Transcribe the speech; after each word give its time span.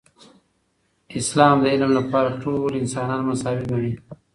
اسلام 1.19 1.55
د 1.61 1.65
علم 1.73 1.91
لپاره 1.99 2.29
ټول 2.43 2.69
انسانان 2.81 3.21
مساوي 3.29 3.65
ګڼي. 3.71 3.93